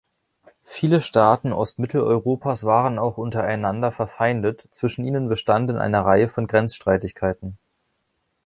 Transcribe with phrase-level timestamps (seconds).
[0.63, 7.59] Viele Staaten Ostmitteleuropas waren auch untereinander verfeindet, zwischen ihnen bestanden eine Reihe von Grenzstreitigkeiten.